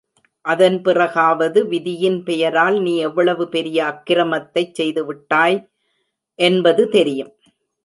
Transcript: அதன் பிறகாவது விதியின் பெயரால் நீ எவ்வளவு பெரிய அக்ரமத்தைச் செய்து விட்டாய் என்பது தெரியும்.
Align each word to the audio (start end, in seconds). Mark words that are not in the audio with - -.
அதன் 0.45 0.81
பிறகாவது 0.81 1.59
விதியின் 1.67 2.23
பெயரால் 2.23 2.79
நீ 2.81 2.93
எவ்வளவு 2.97 3.45
பெரிய 3.49 3.79
அக்ரமத்தைச் 3.85 4.73
செய்து 4.73 5.05
விட்டாய் 5.05 5.57
என்பது 6.39 6.89
தெரியும். 6.89 7.33